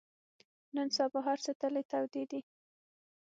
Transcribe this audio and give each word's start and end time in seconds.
نن 0.75 0.87
سبا 0.97 1.19
هر 1.27 1.37
څه 1.45 1.51
تلې 1.61 1.83
تودې 1.91 2.23
دي. 2.31 2.41